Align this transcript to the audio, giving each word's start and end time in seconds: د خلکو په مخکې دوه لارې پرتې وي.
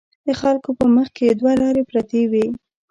د 0.25 0.27
خلکو 0.41 0.69
په 0.79 0.85
مخکې 0.95 1.25
دوه 1.39 1.53
لارې 1.61 1.83
پرتې 1.89 2.21
وي. 2.31 2.45